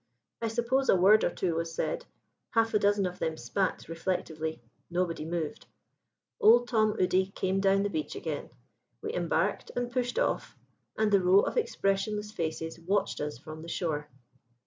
[0.41, 2.07] I suppose a word or two was said;
[2.55, 5.67] half a dozen of them spat reflectively; nobody moved.
[6.39, 8.49] Old Tom Udy came down the beach again;
[9.03, 10.57] we embarked and pushed off,
[10.97, 14.09] and the row of expressionless faces watched us from the shore.